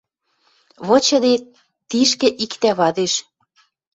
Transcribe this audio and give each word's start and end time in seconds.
Вычыде, 0.87 1.33
тишкӹ 1.89 2.27
иктӓ 2.43 2.71
вадеш 2.79 3.13